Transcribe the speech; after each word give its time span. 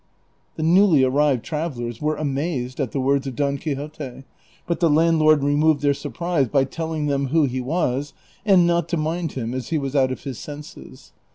The 0.55 0.63
newly 0.63 1.03
arrived 1.03 1.43
travellers 1.45 2.01
were 2.01 2.15
amazed 2.15 2.79
at 2.79 2.91
the 2.91 2.99
words 2.99 3.27
of 3.27 3.35
Don 3.35 3.59
Quixote; 3.59 4.23
but 4.65 4.79
the 4.79 4.89
landlord 4.89 5.43
removed 5.43 5.83
their 5.83 5.93
surprise 5.93 6.47
by 6.47 6.63
tell 6.63 6.91
ing 6.91 7.05
them 7.05 7.27
who 7.27 7.43
he 7.43 7.61
was, 7.61 8.13
and 8.43 8.65
not 8.65 8.89
to 8.89 8.97
mind 8.97 9.33
him 9.33 9.53
as 9.53 9.69
he 9.69 9.77
was 9.77 9.95
out 9.95 10.11
of 10.11 10.23
his 10.23 10.39
senses. 10.39 11.13